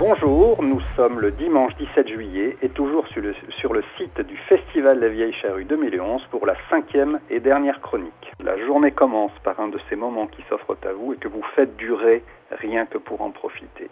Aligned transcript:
Bonjour, 0.00 0.62
nous 0.62 0.80
sommes 0.96 1.20
le 1.20 1.30
dimanche 1.30 1.76
17 1.76 2.08
juillet 2.08 2.56
et 2.62 2.70
toujours 2.70 3.06
sur 3.06 3.20
le, 3.74 3.82
site 3.98 4.22
du 4.22 4.34
Festival 4.34 4.98
La 4.98 5.10
Vieille 5.10 5.34
Charrue 5.34 5.66
2011 5.66 6.26
pour 6.30 6.46
la 6.46 6.54
cinquième 6.70 7.20
et 7.28 7.38
dernière 7.38 7.82
chronique. 7.82 8.32
La 8.42 8.56
journée 8.56 8.92
commence 8.92 9.38
par 9.44 9.60
un 9.60 9.68
de 9.68 9.78
ces 9.90 9.96
moments 9.96 10.26
qui 10.26 10.40
s'offrent 10.48 10.78
à 10.84 10.94
vous 10.94 11.12
et 11.12 11.16
que 11.18 11.28
vous 11.28 11.42
faites 11.42 11.76
durer 11.76 12.24
rien 12.50 12.86
que 12.86 12.96
pour 12.96 13.20
en 13.20 13.30
profiter. 13.30 13.90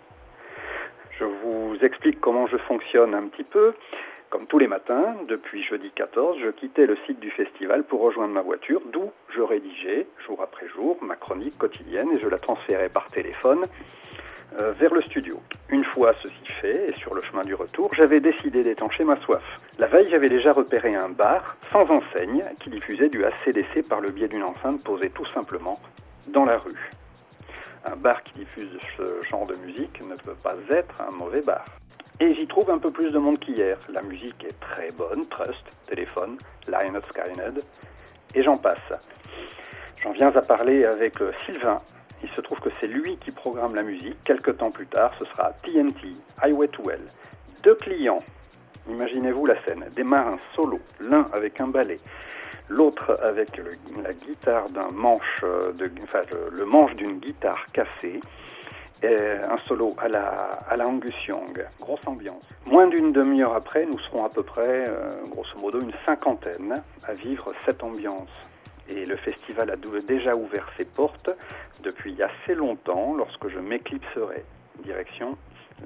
Je 1.11 1.25
vous 1.25 1.77
explique 1.83 2.21
comment 2.21 2.47
je 2.47 2.57
fonctionne 2.57 3.15
un 3.15 3.29
petit 3.29 3.45
peu. 3.45 3.75
Comme 4.31 4.47
tous 4.47 4.59
les 4.59 4.67
matins, 4.67 5.15
depuis 5.29 5.63
jeudi 5.63 5.91
14, 5.91 6.39
je 6.39 6.49
quittais 6.49 6.87
le 6.87 6.97
site 6.97 7.21
du 7.21 7.31
festival 7.31 7.85
pour 7.85 8.01
rejoindre 8.01 8.33
ma 8.33 8.41
voiture, 8.41 8.81
d'où 8.91 9.13
je 9.29 9.43
rédigeais 9.43 10.07
jour 10.17 10.41
après 10.41 10.69
jour 10.69 10.97
ma 11.03 11.17
chronique 11.17 11.59
quotidienne 11.59 12.09
et 12.13 12.19
je 12.19 12.29
la 12.29 12.39
transférais 12.39 12.89
par 12.89 13.09
téléphone 13.11 13.67
euh, 14.59 14.73
vers 14.73 14.95
le 14.95 15.03
studio. 15.03 15.39
Une 15.71 15.85
fois 15.85 16.15
ceci 16.23 16.47
fait, 16.47 16.89
et 16.89 16.93
sur 16.95 17.15
le 17.15 17.21
chemin 17.21 17.45
du 17.45 17.55
retour, 17.55 17.93
j'avais 17.93 18.21
décidé 18.21 18.65
d'étancher 18.65 19.05
ma 19.05 19.21
soif. 19.21 19.61
La 19.79 19.87
veille, 19.87 20.09
j'avais 20.11 20.31
déjà 20.31 20.55
repéré 20.55 20.95
un 20.95 21.11
bar 21.11 21.59
sans 21.71 21.87
enseigne 21.91 22.43
qui 22.59 22.71
diffusait 22.71 23.11
du 23.11 23.23
ACDC 23.23 23.87
par 23.87 24.01
le 24.01 24.11
biais 24.11 24.29
d'une 24.29 24.45
enceinte 24.45 24.83
posée 24.83 25.11
tout 25.11 25.27
simplement 25.27 25.79
dans 26.29 26.47
la 26.47 26.57
rue. 26.57 26.91
Un 27.85 27.97
bar 27.97 28.23
qui 28.23 28.33
diffuse 28.33 28.79
ce 28.97 29.23
genre 29.23 29.47
de 29.47 29.57
musique 29.57 30.01
ne 30.01 30.17
peut 30.17 30.37
pas 30.43 30.57
être 30.71 31.03
un 31.07 31.11
mauvais 31.11 31.43
bar. 31.43 31.67
Et 32.19 32.33
j'y 32.35 32.47
trouve 32.47 32.71
un 32.71 32.79
peu 32.79 32.91
plus 32.91 33.13
de 33.13 33.19
monde 33.19 33.39
qu'hier. 33.39 33.77
La 33.91 34.01
musique 34.01 34.45
est 34.45 34.59
très 34.61 34.91
bonne, 34.91 35.27
Trust, 35.29 35.65
Téléphone, 35.87 36.39
Lion 36.67 36.99
Skynet, 37.11 37.61
et 38.35 38.43
j'en 38.43 38.57
passe. 38.57 38.93
J'en 40.01 40.13
viens 40.13 40.35
à 40.35 40.43
parler 40.43 40.87
avec 40.87 41.21
euh, 41.21 41.33
Sylvain, 41.45 41.83
il 42.23 42.29
se 42.31 42.41
trouve 42.41 42.61
que 42.61 42.71
c'est 42.81 42.87
lui 42.87 43.17
qui 43.17 43.31
programme 43.31 43.75
la 43.75 43.83
musique. 43.83 44.17
Quelques 44.25 44.57
temps 44.59 44.71
plus 44.71 44.87
tard, 44.87 45.13
ce 45.19 45.25
sera 45.25 45.53
TNT, 45.63 46.09
Highway 46.43 46.69
to 46.69 46.91
Hell. 46.91 47.01
Deux 47.63 47.75
clients, 47.75 48.23
imaginez-vous 48.89 49.47
la 49.47 49.61
scène, 49.63 49.87
démarrent 49.95 50.29
un 50.29 50.39
solo, 50.55 50.81
l'un 51.01 51.29
avec 51.33 51.61
un 51.61 51.69
ballet, 51.69 52.01
l'autre 52.69 53.19
avec 53.23 53.61
la 54.03 54.13
guitare 54.13 54.69
d'un 54.71 54.91
manche, 54.91 55.43
euh, 55.45 55.73
le, 56.53 56.65
manche 56.65 56.95
d'une 56.97 57.19
guitare 57.19 57.67
cassée. 57.73 58.21
un 59.03 59.59
solo 59.67 59.95
à 59.99 60.09
la, 60.09 60.59
à 60.69 60.77
la 60.77 60.89
Angus 60.89 61.27
Young, 61.27 61.65
grosse 61.81 62.05
ambiance. 62.07 62.43
Moins 62.67 62.89
d'une 62.89 63.13
demi-heure 63.13 63.55
après, 63.55 63.87
nous 63.87 63.99
serons 63.99 64.25
à 64.25 64.29
peu 64.29 64.43
près, 64.43 64.87
euh, 64.89 65.25
grosso 65.29 65.57
modo, 65.59 65.81
une 65.81 65.93
cinquantaine 66.05 66.83
à 67.07 67.15
vivre 67.15 67.53
cette 67.65 67.85
ambiance 67.85 68.29
et 68.89 69.07
le 69.07 69.17
festival 69.17 69.71
a 69.71 69.77
déjà 69.77 70.37
ouvert 70.37 70.69
ses 70.77 70.85
portes 70.85 71.31
depuis 71.83 72.23
assez 72.23 72.55
longtemps 72.55 73.15
lorsque 73.15 73.49
je 73.49 73.59
m'éclipserai 73.59 74.45
direction 74.83 75.37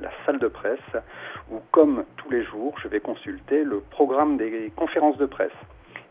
la 0.00 0.10
salle 0.24 0.38
de 0.38 0.48
presse 0.48 0.78
où 1.50 1.60
comme 1.70 2.04
tous 2.16 2.30
les 2.30 2.42
jours 2.42 2.74
je 2.78 2.88
vais 2.88 3.00
consulter 3.00 3.64
le 3.64 3.80
programme 3.80 4.36
des 4.36 4.72
conférences 4.74 5.18
de 5.18 5.26
presse. 5.26 5.52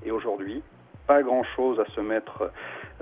Et 0.03 0.11
aujourd'hui, 0.11 0.64
pas 1.08 1.23
grand 1.23 1.44
chose 1.44 1.80
à 1.80 1.86
se 1.86 2.02
mettre 2.02 2.52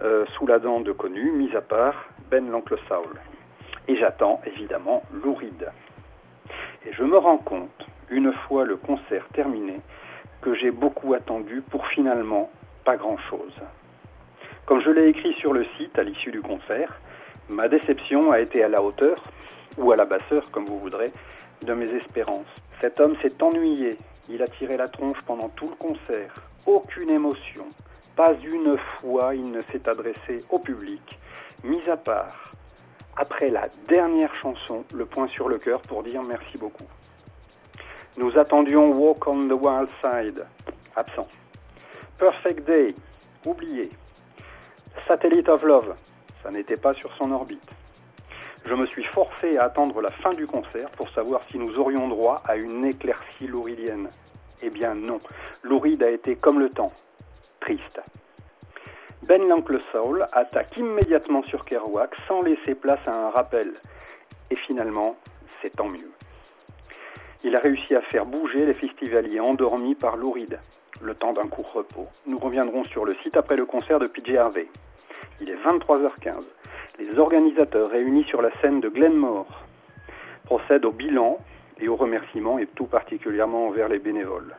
euh, 0.02 0.26
sous 0.28 0.48
la 0.48 0.59
dent 0.59 0.80
de 0.80 0.92
connu, 0.92 1.31
mis 1.31 1.56
à 1.56 1.62
part 1.62 2.09
Ben 2.30 2.50
l'oncle 2.50 2.78
Saul. 2.88 3.20
Et 3.88 3.96
j'attends 3.96 4.42
évidemment 4.46 5.03
Louride. 5.12 5.72
Et 6.86 6.92
je 6.92 7.03
me 7.03 7.18
rends 7.18 7.38
compte, 7.38 7.88
une 8.09 8.31
fois 8.31 8.66
le 8.66 8.78
concert 8.78 9.28
terminé, 9.30 9.81
que 10.42 10.53
j'ai 10.53 10.72
beaucoup 10.72 11.14
attendu 11.14 11.62
pour 11.62 11.86
finalement 11.88 12.50
pas 12.84 12.96
grand 12.96 13.18
chose. 13.18 13.62
Comme 14.70 14.81
je 14.81 14.92
l'ai 14.92 15.08
écrit 15.08 15.34
sur 15.34 15.52
le 15.52 15.66
site 15.80 15.98
à 15.98 16.03
l'issue 16.03 16.30
du 16.30 16.44
concert, 16.44 17.02
ma 17.50 17.67
déception 17.67 18.31
a 18.31 18.39
été 18.39 18.64
à 18.64 18.70
la 18.70 18.84
hauteur, 18.84 19.23
ou 19.80 19.92
à 19.92 19.95
la 19.95 20.06
basseur 20.06 20.52
comme 20.52 20.67
vous 20.67 20.78
voudrez, 20.78 21.12
de 21.64 21.73
mes 21.73 21.88
espérances. 21.88 22.45
Cet 22.80 23.00
homme 23.00 23.16
s'est 23.16 23.42
ennuyé, 23.42 23.97
il 24.30 24.44
a 24.44 24.47
tiré 24.47 24.78
la 24.78 24.88
tronche 24.88 25.24
pendant 25.24 25.50
tout 25.50 25.69
le 25.69 25.75
concert, 25.75 26.44
aucune 26.68 27.09
émotion, 27.09 27.66
pas 28.16 28.35
une 28.44 28.78
fois 28.78 29.34
il 29.34 29.50
ne 29.50 29.63
s'est 29.72 29.90
adressé 29.90 30.46
au 30.52 30.59
public, 30.59 31.18
mis 31.63 31.90
à 31.90 31.97
part, 31.97 32.51
après 33.18 33.50
la 33.50 33.69
dernière 33.88 34.36
chanson, 34.36 34.86
le 34.94 35.07
point 35.07 35.28
sur 35.28 35.50
le 35.50 35.57
cœur 35.57 35.81
pour 35.81 36.03
dire 36.03 36.22
merci 36.22 36.59
beaucoup. 36.59 36.88
Nous 38.18 38.38
attendions 38.38 38.91
Walk 38.91 39.25
on 39.25 39.47
the 39.47 39.53
Wild 39.53 39.90
Side, 40.00 40.46
absent. 40.96 41.28
Perfect 42.19 42.68
Day, 42.68 42.94
oublié. 43.44 43.90
Satellite 45.07 45.50
of 45.50 45.63
Love, 45.63 45.95
ça 46.44 46.51
n'était 46.51 46.77
pas 46.77 46.94
sur 46.94 47.13
son 47.13 47.31
orbite. 47.31 47.69
Je 48.66 48.73
me 48.73 48.85
suis 48.85 49.03
forcé 49.03 49.57
à 49.57 49.63
attendre 49.63 50.01
la 50.01 50.11
fin 50.11 50.33
du 50.33 50.45
concert 50.45 50.89
pour 50.91 51.09
savoir 51.09 51.41
si 51.50 51.57
nous 51.57 51.79
aurions 51.79 52.07
droit 52.07 52.41
à 52.45 52.55
une 52.55 52.85
éclaircie 52.85 53.47
louridienne. 53.47 54.09
Eh 54.61 54.69
bien 54.69 54.94
non, 54.94 55.22
Louride 55.63 56.03
a 56.03 56.09
été 56.09 56.35
comme 56.35 56.59
le 56.59 56.69
temps, 56.69 56.91
triste. 57.59 58.01
Ben 59.23 59.47
l'Oncle 59.47 59.79
Soul 59.91 60.27
attaque 60.31 60.77
immédiatement 60.77 61.44
sur 61.44 61.66
Kerouac 61.66 62.16
sans 62.27 62.41
laisser 62.41 62.75
place 62.75 63.06
à 63.07 63.13
un 63.13 63.29
rappel. 63.29 63.73
Et 64.50 64.56
finalement, 64.56 65.17
c'est 65.61 65.75
tant 65.75 65.88
mieux. 65.88 66.11
Il 67.44 67.56
a 67.56 67.59
réussi 67.59 67.95
à 67.95 68.01
faire 68.01 68.25
bouger 68.25 68.66
les 68.66 68.73
festivaliers 68.73 69.39
endormis 69.39 69.95
par 69.95 70.17
Louride, 70.17 70.59
le 71.02 71.16
temps 71.16 71.34
d'un 71.34 71.48
court 71.48 71.72
repos. 71.74 72.08
Nous 72.26 72.38
reviendrons 72.38 72.84
sur 72.84 73.06
le 73.06 73.14
site 73.16 73.38
après 73.38 73.56
le 73.56 73.66
concert 73.66 74.00
de 74.00 74.08
PJ 74.08 74.36
Harvey. 74.36 74.68
Il 75.42 75.50
est 75.50 75.56
23h15. 75.56 76.44
Les 77.00 77.18
organisateurs 77.18 77.90
réunis 77.90 78.24
sur 78.26 78.42
la 78.42 78.52
scène 78.60 78.82
de 78.82 78.90
Glenmore 78.90 79.66
procèdent 80.46 80.86
au 80.86 80.92
bilan 80.92 81.38
et 81.80 81.88
aux 81.88 81.96
remerciements 81.96 82.60
et 82.60 82.66
tout 82.66 82.86
particulièrement 82.86 83.68
envers 83.68 83.88
les 83.88 84.00
bénévoles. 84.00 84.56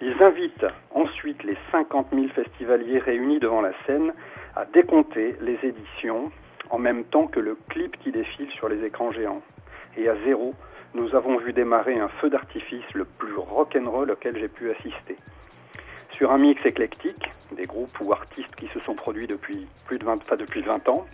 Ils 0.00 0.22
invitent 0.22 0.66
ensuite 0.90 1.44
les 1.44 1.56
50 1.70 2.08
000 2.12 2.28
festivaliers 2.28 2.98
réunis 2.98 3.38
devant 3.38 3.60
la 3.60 3.72
scène 3.86 4.12
à 4.56 4.64
décompter 4.64 5.36
les 5.40 5.58
éditions 5.64 6.30
en 6.70 6.78
même 6.78 7.04
temps 7.04 7.26
que 7.26 7.40
le 7.40 7.56
clip 7.68 7.98
qui 7.98 8.12
défile 8.12 8.50
sur 8.50 8.68
les 8.68 8.84
écrans 8.84 9.10
géants. 9.10 9.42
Et 9.96 10.08
à 10.08 10.16
zéro, 10.24 10.54
nous 10.94 11.14
avons 11.14 11.38
vu 11.38 11.52
démarrer 11.52 11.98
un 11.98 12.08
feu 12.08 12.30
d'artifice 12.30 12.92
le 12.94 13.04
plus 13.04 13.34
rock'n'roll 13.34 14.10
auquel 14.10 14.36
j'ai 14.36 14.48
pu 14.48 14.70
assister. 14.70 15.16
Sur 16.12 16.30
un 16.30 16.38
mix 16.38 16.64
éclectique, 16.66 17.32
des 17.52 17.66
groupes 17.66 17.98
ou 18.00 18.12
artistes 18.12 18.54
qui 18.54 18.66
se 18.68 18.78
sont 18.80 18.94
produits 18.94 19.26
depuis 19.26 19.66
plus 19.86 19.98
de 19.98 20.04
20, 20.04 20.36
depuis 20.36 20.60
20 20.60 20.88
ans, 20.90 21.06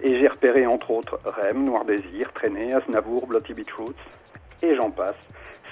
et 0.00 0.14
j'ai 0.14 0.28
repéré 0.28 0.66
entre 0.66 0.92
autres 0.92 1.20
Rem, 1.24 1.64
Noir 1.64 1.84
Désir, 1.84 2.32
Traîné, 2.32 2.72
Aznavour, 2.74 3.26
Bloody 3.26 3.54
Beach 3.54 3.72
Roots, 3.72 3.94
et 4.62 4.76
j'en 4.76 4.90
passe. 4.90 5.16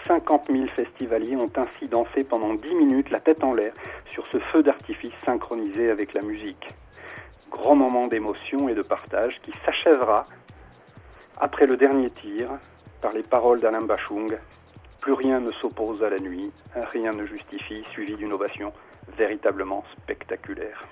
50 0.09 0.48
000 0.50 0.66
festivaliers 0.66 1.37
ont 1.37 1.50
ainsi 1.56 1.87
dansé 1.87 2.25
pendant 2.25 2.54
10 2.54 2.75
minutes 2.75 3.10
la 3.10 3.21
tête 3.21 3.44
en 3.44 3.54
l'air 3.54 3.72
sur 4.06 4.27
ce 4.27 4.38
feu 4.38 4.62
d'artifice 4.62 5.15
synchronisé 5.25 5.91
avec 5.91 6.12
la 6.12 6.22
musique. 6.22 6.75
Grand 7.50 7.77
moment 7.77 8.09
d'émotion 8.09 8.69
et 8.69 8.75
de 8.75 8.82
partage 8.82 9.41
qui 9.41 9.53
s'achèvera 9.65 10.27
après 11.38 11.66
le 11.66 11.77
dernier 11.77 12.10
tir 12.10 12.48
par 13.00 13.12
les 13.12 13.22
paroles 13.22 13.60
d'Alain 13.60 13.82
Bachung 13.82 14.37
plus 15.00 15.12
rien 15.12 15.41
ne 15.41 15.50
s'oppose 15.50 16.03
à 16.03 16.11
la 16.11 16.19
nuit, 16.19 16.50
rien 16.75 17.12
ne 17.12 17.25
justifie, 17.25 17.83
suivi 17.91 18.16
d'une 18.16 18.33
ovation 18.33 18.72
véritablement 19.16 19.84
spectaculaire. 19.93 20.87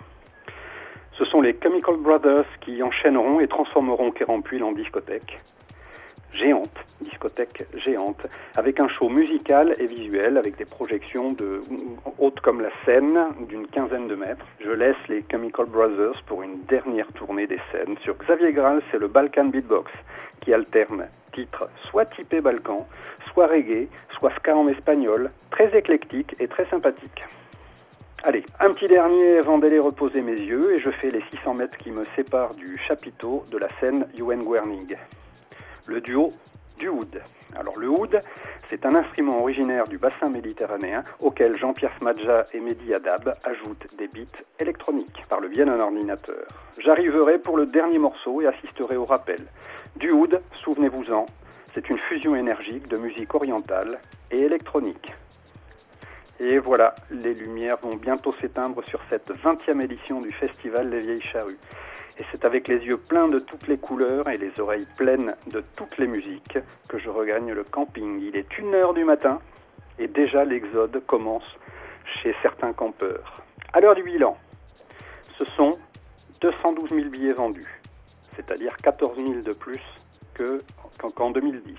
Ce 1.12 1.24
sont 1.24 1.40
les 1.40 1.58
Chemical 1.60 1.96
Brothers 1.96 2.58
qui 2.60 2.82
enchaîneront 2.82 3.40
et 3.40 3.48
transformeront 3.48 4.10
Kérampuil 4.10 4.62
en 4.62 4.72
discothèque. 4.72 5.40
Géante, 6.38 6.86
discothèque 7.00 7.66
géante, 7.74 8.24
avec 8.54 8.78
un 8.78 8.86
show 8.86 9.08
musical 9.08 9.74
et 9.80 9.88
visuel, 9.88 10.36
avec 10.36 10.56
des 10.56 10.66
projections 10.66 11.32
de, 11.32 11.62
hautes 12.16 12.38
comme 12.38 12.60
la 12.60 12.70
scène, 12.84 13.18
d'une 13.48 13.66
quinzaine 13.66 14.06
de 14.06 14.14
mètres. 14.14 14.46
Je 14.60 14.70
laisse 14.70 15.08
les 15.08 15.24
Chemical 15.28 15.66
Brothers 15.66 16.22
pour 16.26 16.44
une 16.44 16.62
dernière 16.68 17.08
tournée 17.08 17.48
des 17.48 17.58
scènes. 17.72 17.96
Sur 18.02 18.16
Xavier 18.18 18.52
Graal, 18.52 18.82
c'est 18.88 19.00
le 19.00 19.08
Balkan 19.08 19.46
Beatbox, 19.46 19.90
qui 20.38 20.54
alterne 20.54 21.08
titre 21.32 21.68
soit 21.90 22.06
typé 22.06 22.40
Balkan, 22.40 22.86
soit 23.32 23.48
reggae, 23.48 23.88
soit 24.08 24.30
ska 24.30 24.56
en 24.56 24.68
espagnol, 24.68 25.32
très 25.50 25.76
éclectique 25.76 26.36
et 26.38 26.46
très 26.46 26.66
sympathique. 26.66 27.24
Allez, 28.22 28.44
un 28.60 28.72
petit 28.74 28.86
dernier 28.86 29.38
avant 29.38 29.58
d'aller 29.58 29.80
reposer 29.80 30.22
mes 30.22 30.36
yeux 30.36 30.72
et 30.72 30.78
je 30.78 30.90
fais 30.90 31.10
les 31.10 31.20
600 31.32 31.54
mètres 31.54 31.78
qui 31.78 31.90
me 31.90 32.04
séparent 32.14 32.54
du 32.54 32.78
chapiteau 32.78 33.44
de 33.50 33.58
la 33.58 33.68
scène 33.80 34.06
Yuen 34.14 34.44
Guernig. 34.44 34.96
Le 35.88 36.02
duo 36.02 36.34
du 36.78 36.88
oud. 36.90 37.22
Alors 37.56 37.78
le 37.78 37.88
oud, 37.88 38.20
c'est 38.68 38.84
un 38.84 38.94
instrument 38.94 39.40
originaire 39.40 39.88
du 39.88 39.96
bassin 39.96 40.28
méditerranéen 40.28 41.02
auquel 41.18 41.56
Jean-Pierre 41.56 41.96
Smadja 41.96 42.44
et 42.52 42.60
Mehdi 42.60 42.92
Adab 42.92 43.34
ajoutent 43.42 43.86
des 43.96 44.06
beats 44.06 44.44
électroniques 44.58 45.24
par 45.30 45.40
le 45.40 45.48
biais 45.48 45.64
d'un 45.64 45.80
ordinateur. 45.80 46.46
J'arriverai 46.76 47.38
pour 47.38 47.56
le 47.56 47.64
dernier 47.64 47.98
morceau 47.98 48.42
et 48.42 48.46
assisterai 48.46 48.98
au 48.98 49.06
rappel. 49.06 49.46
Du 49.96 50.10
oud, 50.10 50.42
souvenez-vous-en, 50.62 51.24
c'est 51.72 51.88
une 51.88 51.96
fusion 51.96 52.36
énergique 52.36 52.86
de 52.86 52.98
musique 52.98 53.34
orientale 53.34 53.98
et 54.30 54.40
électronique. 54.40 55.14
Et 56.38 56.58
voilà, 56.58 56.96
les 57.10 57.32
lumières 57.32 57.78
vont 57.82 57.96
bientôt 57.96 58.34
s'éteindre 58.34 58.84
sur 58.84 59.00
cette 59.08 59.30
20e 59.30 59.80
édition 59.80 60.20
du 60.20 60.32
Festival 60.32 60.90
des 60.90 61.00
Vieilles 61.00 61.22
Charrues. 61.22 61.58
Et 62.18 62.24
c'est 62.32 62.44
avec 62.44 62.66
les 62.66 62.84
yeux 62.84 62.96
pleins 62.96 63.28
de 63.28 63.38
toutes 63.38 63.68
les 63.68 63.78
couleurs 63.78 64.28
et 64.28 64.38
les 64.38 64.58
oreilles 64.58 64.88
pleines 64.96 65.36
de 65.46 65.62
toutes 65.76 65.98
les 65.98 66.08
musiques 66.08 66.58
que 66.88 66.98
je 66.98 67.10
regagne 67.10 67.52
le 67.52 67.62
camping. 67.62 68.20
Il 68.20 68.36
est 68.36 68.58
une 68.58 68.74
heure 68.74 68.92
du 68.92 69.04
matin 69.04 69.40
et 70.00 70.08
déjà 70.08 70.44
l'exode 70.44 71.00
commence 71.06 71.58
chez 72.04 72.34
certains 72.42 72.72
campeurs. 72.72 73.42
À 73.72 73.80
l'heure 73.80 73.94
du 73.94 74.02
bilan, 74.02 74.36
ce 75.36 75.44
sont 75.44 75.78
212 76.40 76.90
000 76.90 77.08
billets 77.08 77.32
vendus, 77.34 77.80
c'est-à-dire 78.34 78.76
14 78.78 79.16
000 79.16 79.40
de 79.42 79.52
plus 79.52 79.82
qu'en 81.14 81.30
2010, 81.30 81.74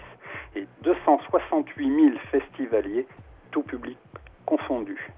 et 0.56 0.68
268 0.84 2.02
000 2.02 2.18
festivaliers, 2.32 3.08
tout 3.52 3.64
public 3.64 3.98
confondu. 4.46 5.12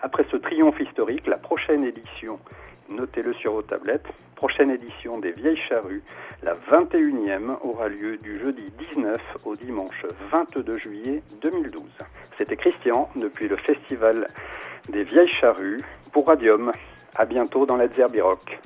Après 0.00 0.24
ce 0.30 0.36
triomphe 0.36 0.80
historique, 0.80 1.26
la 1.26 1.36
prochaine 1.36 1.84
édition, 1.84 2.38
notez-le 2.88 3.32
sur 3.32 3.52
vos 3.52 3.62
tablettes, 3.62 4.06
prochaine 4.40 4.70
édition 4.70 5.18
des 5.18 5.32
Vieilles 5.32 5.54
Charrues, 5.54 6.02
la 6.42 6.54
21e, 6.54 7.58
aura 7.60 7.88
lieu 7.88 8.16
du 8.16 8.40
jeudi 8.40 8.72
19 8.94 9.20
au 9.44 9.54
dimanche 9.54 10.06
22 10.30 10.78
juillet 10.78 11.22
2012. 11.42 11.82
C'était 12.38 12.56
Christian 12.56 13.10
depuis 13.16 13.48
le 13.48 13.58
Festival 13.58 14.28
des 14.88 15.04
Vieilles 15.04 15.28
Charrues 15.28 15.84
pour 16.10 16.28
Radium. 16.28 16.72
À 17.14 17.26
bientôt 17.26 17.66
dans 17.66 17.76
la 17.76 17.88
Zerbirock. 17.88 18.62